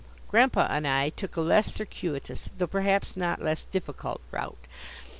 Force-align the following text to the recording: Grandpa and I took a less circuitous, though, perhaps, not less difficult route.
Grandpa 0.27 0.65
and 0.67 0.87
I 0.87 1.09
took 1.09 1.35
a 1.35 1.41
less 1.41 1.75
circuitous, 1.75 2.49
though, 2.57 2.65
perhaps, 2.65 3.15
not 3.15 3.39
less 3.39 3.65
difficult 3.65 4.19
route. 4.31 4.65